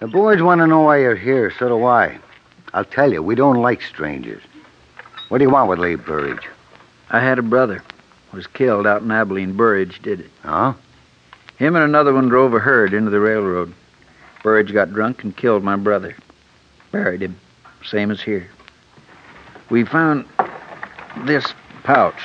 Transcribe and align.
The 0.00 0.08
boys 0.08 0.40
want 0.40 0.62
to 0.62 0.66
know 0.66 0.80
why 0.80 1.00
you're 1.00 1.14
here, 1.14 1.52
so 1.58 1.68
do 1.68 1.84
I. 1.84 2.18
I'll 2.72 2.86
tell 2.86 3.12
you, 3.12 3.22
we 3.22 3.34
don't 3.34 3.60
like 3.60 3.82
strangers. 3.82 4.42
What 5.28 5.38
do 5.38 5.44
you 5.44 5.50
want 5.50 5.68
with 5.68 5.78
Lee 5.78 5.96
Burridge? 5.96 6.48
I 7.10 7.20
had 7.20 7.38
a 7.38 7.42
brother. 7.42 7.82
Was 8.32 8.46
killed 8.46 8.86
out 8.86 9.02
in 9.02 9.10
Abilene. 9.10 9.56
Burridge 9.56 10.00
did 10.00 10.20
it. 10.20 10.30
Huh? 10.42 10.72
Him 11.58 11.76
and 11.76 11.84
another 11.84 12.14
one 12.14 12.28
drove 12.28 12.54
a 12.54 12.58
herd 12.58 12.94
into 12.94 13.10
the 13.10 13.20
railroad. 13.20 13.74
Burridge 14.42 14.72
got 14.72 14.94
drunk 14.94 15.22
and 15.22 15.36
killed 15.36 15.62
my 15.62 15.76
brother. 15.76 16.16
Buried 16.92 17.20
him. 17.20 17.38
Same 17.84 18.10
as 18.10 18.22
here. 18.22 18.48
We 19.68 19.84
found 19.84 20.24
this 21.26 21.52
pouch 21.82 22.24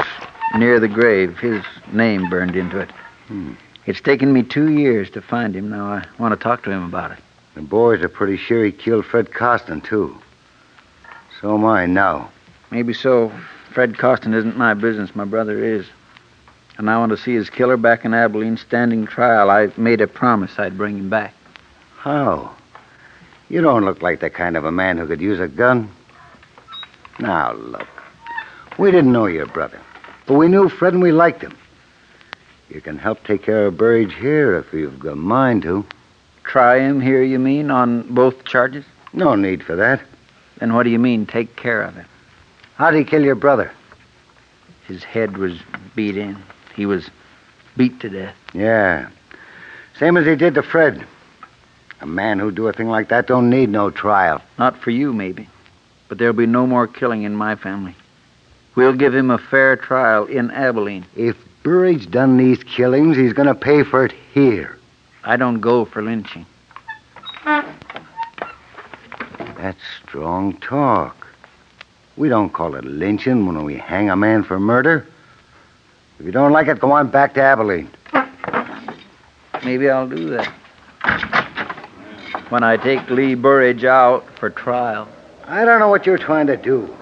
near 0.55 0.79
the 0.79 0.87
grave, 0.87 1.37
his 1.39 1.63
name 1.91 2.29
burned 2.29 2.55
into 2.55 2.79
it. 2.79 2.91
Hmm. 3.27 3.53
It's 3.85 3.99
taken 3.99 4.31
me 4.31 4.43
two 4.43 4.71
years 4.71 5.09
to 5.09 5.21
find 5.21 5.53
him. 5.53 5.69
Now 5.69 5.87
I 5.87 6.05
want 6.17 6.31
to 6.31 6.41
talk 6.41 6.63
to 6.63 6.71
him 6.71 6.83
about 6.83 7.11
it. 7.11 7.19
The 7.55 7.61
boys 7.61 8.01
are 8.01 8.09
pretty 8.09 8.37
sure 8.37 8.63
he 8.63 8.71
killed 8.71 9.05
Fred 9.05 9.33
Costin, 9.33 9.81
too. 9.81 10.15
So 11.41 11.55
am 11.55 11.65
I 11.65 11.85
now. 11.85 12.29
Maybe 12.69 12.93
so. 12.93 13.31
Fred 13.71 13.97
Costin 13.97 14.33
isn't 14.33 14.57
my 14.57 14.73
business. 14.73 15.15
My 15.15 15.25
brother 15.25 15.63
is. 15.63 15.85
And 16.77 16.89
I 16.89 16.97
want 16.97 17.11
to 17.11 17.17
see 17.17 17.33
his 17.33 17.49
killer 17.49 17.77
back 17.77 18.03
in 18.03 18.13
Abilene 18.13 18.57
standing 18.57 19.07
trial. 19.07 19.49
I 19.49 19.71
made 19.77 20.01
a 20.01 20.07
promise 20.07 20.59
I'd 20.59 20.77
bring 20.77 20.97
him 20.97 21.09
back. 21.09 21.33
How? 21.97 22.53
You 23.47 23.61
don't 23.61 23.85
look 23.85 24.01
like 24.01 24.19
the 24.19 24.29
kind 24.29 24.57
of 24.57 24.65
a 24.65 24.71
man 24.71 24.97
who 24.97 25.07
could 25.07 25.21
use 25.21 25.39
a 25.39 25.47
gun. 25.47 25.89
Now, 27.19 27.53
look. 27.53 27.87
We 28.77 28.91
didn't 28.91 29.13
know 29.13 29.27
your 29.27 29.45
brother, 29.45 29.79
but 30.25 30.33
we 30.33 30.49
knew 30.49 30.67
Fred 30.67 30.93
and 30.93 31.01
we 31.01 31.13
liked 31.13 31.41
him. 31.41 31.55
You 32.69 32.81
can 32.81 32.97
help 32.97 33.23
take 33.23 33.43
care 33.43 33.67
of 33.67 33.77
Burridge 33.77 34.13
here 34.15 34.57
if 34.57 34.73
you've 34.73 34.99
got 34.99 35.13
a 35.13 35.15
mind 35.15 35.61
to. 35.61 35.85
Try 36.45 36.79
him 36.79 37.01
here, 37.01 37.23
you 37.23 37.39
mean, 37.39 37.71
on 37.71 38.03
both 38.13 38.45
charges? 38.45 38.85
No 39.13 39.35
need 39.35 39.63
for 39.63 39.75
that. 39.75 40.01
Then 40.59 40.73
what 40.73 40.83
do 40.83 40.89
you 40.89 40.99
mean, 40.99 41.25
take 41.25 41.55
care 41.55 41.81
of 41.81 41.95
him? 41.95 42.05
How'd 42.75 42.95
he 42.95 43.03
kill 43.03 43.23
your 43.23 43.35
brother? 43.35 43.71
His 44.87 45.03
head 45.03 45.37
was 45.37 45.57
beat 45.95 46.17
in. 46.17 46.37
He 46.75 46.85
was 46.85 47.09
beat 47.75 47.99
to 48.01 48.09
death. 48.09 48.35
Yeah. 48.53 49.09
Same 49.97 50.17
as 50.17 50.25
he 50.25 50.35
did 50.35 50.53
to 50.55 50.63
Fred. 50.63 51.05
A 52.01 52.05
man 52.05 52.39
who'd 52.39 52.55
do 52.55 52.67
a 52.67 52.73
thing 52.73 52.89
like 52.89 53.09
that 53.09 53.27
don't 53.27 53.49
need 53.49 53.69
no 53.69 53.89
trial. 53.89 54.41
Not 54.59 54.77
for 54.77 54.91
you, 54.91 55.13
maybe. 55.13 55.49
But 56.07 56.17
there'll 56.17 56.33
be 56.33 56.45
no 56.45 56.67
more 56.67 56.87
killing 56.87 57.23
in 57.23 57.35
my 57.35 57.55
family. 57.55 57.95
We'll 58.75 58.93
give 58.93 59.15
him 59.15 59.31
a 59.31 59.37
fair 59.37 59.77
trial 59.77 60.25
in 60.25 60.51
Abilene. 60.51 61.05
If 61.15 61.37
Burridge 61.63 62.11
done 62.11 62.37
these 62.37 62.63
killings, 62.63 63.17
he's 63.17 63.33
going 63.33 63.47
to 63.47 63.55
pay 63.55 63.83
for 63.83 64.05
it 64.05 64.13
here. 64.33 64.77
I 65.27 65.37
don't 65.37 65.59
go 65.59 65.85
for 65.85 66.03
lynching. 66.03 66.45
That's 69.57 69.81
strong 70.03 70.57
talk. 70.57 71.27
We 72.15 72.29
don't 72.29 72.53
call 72.53 72.75
it 72.75 72.85
lynching 72.85 73.47
when 73.47 73.63
we 73.63 73.75
hang 73.75 74.11
a 74.11 74.15
man 74.15 74.43
for 74.43 74.59
murder. 74.59 75.07
If 76.19 76.27
you 76.27 76.31
don't 76.31 76.51
like 76.51 76.67
it, 76.67 76.79
go 76.79 76.91
on 76.91 77.09
back 77.09 77.33
to 77.33 77.41
Abilene. 77.41 77.89
Maybe 79.63 79.89
I'll 79.89 80.07
do 80.07 80.29
that. 80.29 80.47
When 82.49 82.63
I 82.63 82.77
take 82.77 83.09
Lee 83.09 83.33
Burridge 83.33 83.83
out 83.83 84.23
for 84.37 84.51
trial. 84.51 85.07
I 85.45 85.65
don't 85.65 85.79
know 85.79 85.89
what 85.89 86.05
you're 86.05 86.19
trying 86.19 86.45
to 86.47 86.57
do. 86.57 86.95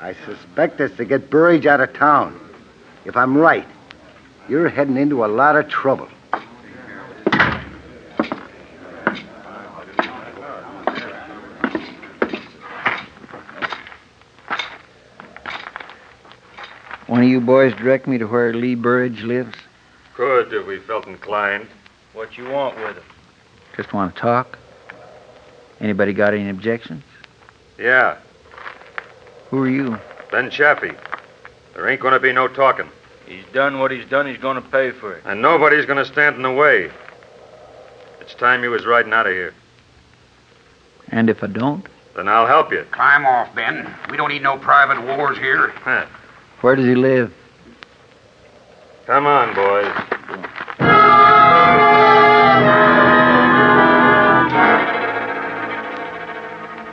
I 0.00 0.14
suspect 0.24 0.80
it's 0.80 0.96
to 0.96 1.04
get 1.04 1.28
Burridge 1.28 1.66
out 1.66 1.80
of 1.80 1.92
town. 1.92 2.40
If 3.04 3.18
I'm 3.18 3.36
right, 3.36 3.68
you're 4.48 4.70
heading 4.70 4.96
into 4.96 5.26
a 5.26 5.28
lot 5.28 5.56
of 5.56 5.68
trouble. 5.68 6.08
One 17.10 17.24
of 17.24 17.28
you 17.28 17.40
boys 17.40 17.74
direct 17.74 18.06
me 18.06 18.18
to 18.18 18.26
where 18.26 18.54
Lee 18.54 18.76
Burridge 18.76 19.24
lives? 19.24 19.56
Could 20.14 20.52
if 20.52 20.64
we 20.64 20.78
felt 20.78 21.08
inclined. 21.08 21.66
What 22.12 22.38
you 22.38 22.48
want 22.48 22.76
with 22.76 22.98
him? 22.98 23.02
Just 23.76 23.92
want 23.92 24.14
to 24.14 24.20
talk? 24.20 24.56
Anybody 25.80 26.12
got 26.12 26.34
any 26.34 26.48
objections? 26.48 27.02
Yeah, 27.80 28.16
Who 29.48 29.58
are 29.60 29.68
you? 29.68 29.98
Ben 30.30 30.50
Chaffee. 30.50 30.92
There 31.74 31.88
ain't 31.88 32.00
gonna 32.00 32.20
be 32.20 32.32
no 32.32 32.46
talking. 32.46 32.88
He's 33.26 33.44
done 33.52 33.80
what 33.80 33.90
he's 33.90 34.04
done. 34.04 34.28
He's 34.28 34.38
going 34.38 34.62
to 34.62 34.68
pay 34.68 34.92
for 34.92 35.14
it. 35.14 35.24
And 35.26 35.42
nobody's 35.42 35.86
gonna 35.86 36.04
stand 36.04 36.36
in 36.36 36.42
the 36.42 36.52
way. 36.52 36.92
It's 38.20 38.34
time 38.34 38.62
you 38.62 38.70
was 38.70 38.86
riding 38.86 39.12
out 39.12 39.26
of 39.26 39.32
here. 39.32 39.52
And 41.08 41.28
if 41.28 41.42
I 41.42 41.48
don't? 41.48 41.84
Then 42.14 42.28
I'll 42.28 42.46
help 42.46 42.70
you. 42.70 42.86
Climb 42.92 43.26
off, 43.26 43.52
Ben. 43.56 43.92
We 44.08 44.16
don't 44.16 44.28
need 44.28 44.44
no 44.44 44.58
private 44.58 45.02
wars 45.04 45.38
here. 45.38 45.70
Huh. 45.70 46.06
Where 46.60 46.76
does 46.76 46.84
he 46.84 46.94
live? 46.94 47.32
Come 49.06 49.26
on, 49.26 49.54
boys. 49.54 50.10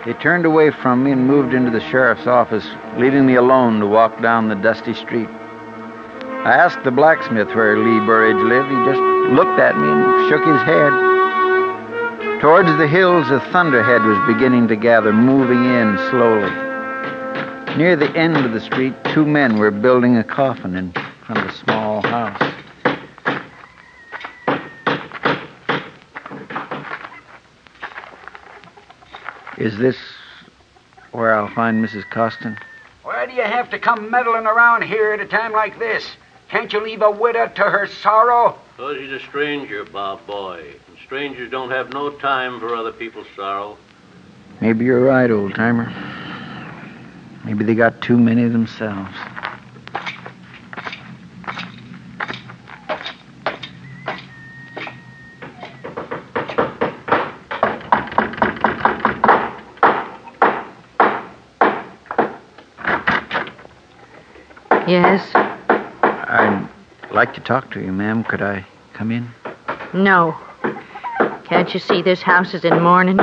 He 0.05 0.13
turned 0.13 0.45
away 0.45 0.71
from 0.71 1.03
me 1.03 1.11
and 1.11 1.27
moved 1.27 1.53
into 1.53 1.69
the 1.69 1.81
sheriff's 1.81 2.27
office, 2.27 2.65
leaving 2.97 3.25
me 3.25 3.35
alone 3.35 3.81
to 3.81 3.87
walk 3.87 4.21
down 4.21 4.47
the 4.47 4.55
dusty 4.55 4.93
street. 4.93 5.27
I 5.27 6.53
asked 6.55 6.85
the 6.85 6.91
blacksmith 6.91 7.53
where 7.53 7.77
Lee 7.77 7.99
Burridge 8.05 8.41
lived. 8.41 8.69
He 8.69 8.85
just 8.85 9.01
looked 9.33 9.59
at 9.59 9.77
me 9.77 9.89
and 9.89 10.29
shook 10.29 10.45
his 10.47 10.61
head. 10.61 12.39
Towards 12.39 12.69
the 12.77 12.87
hills, 12.87 13.29
a 13.31 13.41
thunderhead 13.51 14.01
was 14.03 14.33
beginning 14.33 14.69
to 14.69 14.77
gather, 14.77 15.11
moving 15.11 15.65
in 15.65 15.97
slowly. 16.09 16.66
Near 17.75 17.95
the 17.95 18.09
end 18.15 18.37
of 18.37 18.53
the 18.53 18.61
street, 18.61 18.93
two 19.13 19.25
men 19.25 19.57
were 19.57 19.69
building 19.69 20.17
a 20.17 20.23
coffin 20.23 20.75
in 20.75 20.91
front 21.25 21.41
of 21.41 21.45
a 21.49 21.53
small 21.53 22.01
house. 22.01 22.53
Is 29.57 29.77
this 29.77 29.97
where 31.11 31.33
I'll 31.35 31.53
find 31.53 31.83
Mrs. 31.83 32.09
Costin? 32.09 32.57
Why 33.03 33.25
do 33.25 33.33
you 33.33 33.41
have 33.41 33.69
to 33.71 33.79
come 33.79 34.09
meddling 34.09 34.45
around 34.45 34.83
here 34.83 35.13
at 35.13 35.19
a 35.19 35.25
time 35.25 35.51
like 35.51 35.77
this? 35.79 36.07
Can't 36.49 36.71
you 36.71 36.79
leave 36.79 37.01
a 37.01 37.11
widow 37.11 37.47
to 37.47 37.61
her 37.63 37.87
sorrow? 37.87 38.57
Because 38.75 38.97
he's 38.99 39.11
a 39.11 39.19
stranger, 39.19 39.83
Bob 39.83 40.25
Boy. 40.25 40.75
And 40.87 40.97
strangers 41.05 41.51
don't 41.51 41.71
have 41.71 41.91
no 41.91 42.11
time 42.11 42.59
for 42.59 42.75
other 42.75 42.91
people's 42.91 43.27
sorrow. 43.35 43.77
Maybe 44.61 44.85
you're 44.85 45.03
right, 45.03 45.29
old 45.29 45.55
timer. 45.55 45.91
Maybe 47.47 47.63
they 47.63 47.75
got 47.75 48.01
too 48.01 48.17
many 48.17 48.45
themselves. 48.49 49.15
Yes? 64.85 65.31
I'd 65.33 66.69
like 67.11 67.33
to 67.35 67.39
talk 67.39 67.71
to 67.71 67.79
you, 67.79 67.93
ma'am. 67.93 68.25
Could 68.25 68.41
I 68.41 68.65
come 68.91 69.09
in? 69.09 69.29
No. 69.93 70.35
Can't 71.45 71.73
you 71.73 71.79
see 71.79 72.01
this 72.01 72.21
house 72.21 72.53
is 72.53 72.65
in 72.65 72.81
mourning? 72.81 73.15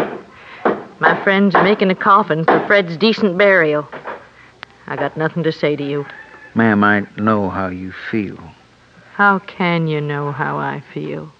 My 0.98 1.20
friend's 1.22 1.54
are 1.54 1.62
making 1.62 1.90
a 1.90 1.94
coffin 1.94 2.46
for 2.46 2.66
Fred's 2.66 2.96
decent 2.96 3.36
burial. 3.36 3.86
I 4.86 4.96
got 4.96 5.16
nothing 5.16 5.42
to 5.44 5.52
say 5.52 5.76
to 5.76 5.84
you. 5.84 6.06
Ma'am, 6.54 6.84
I 6.84 7.06
know 7.16 7.50
how 7.50 7.68
you 7.68 7.92
feel. 8.10 8.38
How 9.14 9.38
can 9.38 9.86
you 9.86 10.00
know 10.00 10.32
how 10.32 10.56
I 10.56 10.82
feel? 10.92 11.32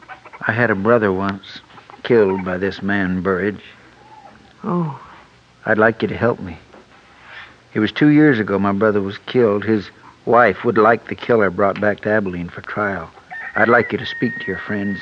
I 0.46 0.52
had 0.52 0.70
a 0.70 0.75
brother 0.75 1.12
once 1.12 1.61
killed 2.02 2.44
by 2.44 2.58
this 2.58 2.82
man, 2.82 3.23
Burridge. 3.23 3.62
Oh, 4.62 5.00
I'd 5.67 5.79
like 5.79 6.02
you 6.02 6.08
to 6.08 6.17
help 6.17 6.41
me. 6.41 6.58
It 7.75 7.81
was 7.81 7.93
two 7.93 8.08
years 8.08 8.38
ago 8.38 8.58
my 8.58 8.73
brother 8.73 9.00
was 9.02 9.19
killed. 9.19 9.64
His 9.64 9.88
wife 10.26 10.64
would 10.64 10.79
like 10.79 11.08
the 11.08 11.14
killer 11.14 11.50
brought 11.50 11.81
back 11.81 12.00
to 12.00 12.11
Abilene 12.11 12.49
for 12.49 12.61
trial. 12.61 13.11
I'd 13.56 13.69
like 13.69 13.93
you 13.93 13.99
to 13.99 14.06
speak 14.06 14.32
to 14.40 14.47
your 14.47 14.58
friends. 14.58 15.00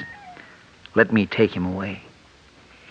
Let 0.95 1.13
me 1.13 1.27
take 1.27 1.55
him 1.55 1.67
away. 1.67 2.03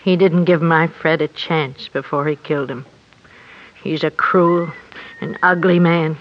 he 0.02 0.16
didn't 0.16 0.44
give 0.44 0.62
my 0.62 0.88
Fred 0.88 1.22
a 1.22 1.28
chance 1.28 1.88
before 1.88 2.26
he 2.26 2.36
killed 2.36 2.70
him. 2.70 2.84
He's 3.82 4.02
a 4.02 4.10
cruel 4.10 4.72
and 5.22 5.38
ugly 5.42 5.78
man. 5.78 6.18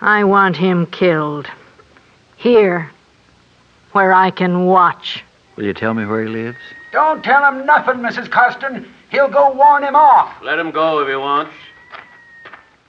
I 0.00 0.24
want 0.24 0.56
him 0.56 0.86
killed. 0.86 1.46
Here, 2.36 2.90
where 3.92 4.14
I 4.14 4.30
can 4.30 4.64
watch. 4.64 5.22
Will 5.56 5.64
you 5.64 5.74
tell 5.74 5.92
me 5.92 6.06
where 6.06 6.22
he 6.24 6.28
lives? 6.28 6.58
Don't 6.90 7.22
tell 7.22 7.44
him 7.44 7.66
nothing, 7.66 7.96
Mrs. 7.96 8.30
Costin. 8.30 8.90
He'll 9.10 9.28
go 9.28 9.52
warn 9.52 9.84
him 9.84 9.94
off. 9.94 10.42
Let 10.42 10.58
him 10.58 10.70
go 10.70 11.00
if 11.00 11.08
he 11.08 11.16
wants. 11.16 11.52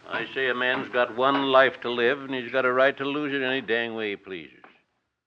I 0.10 0.26
say 0.34 0.50
a 0.50 0.56
man's 0.56 0.88
got 0.90 1.16
one 1.18 1.52
life 1.52 1.82
to 1.82 1.90
live, 1.90 2.22
and 2.22 2.34
he's 2.34 2.52
got 2.52 2.66
a 2.66 2.72
right 2.72 2.96
to 2.98 3.06
lose 3.06 3.34
it 3.34 3.46
any 3.46 3.62
dang 3.62 3.94
way 3.96 4.12
he 4.12 4.16
pleases. 4.16 4.61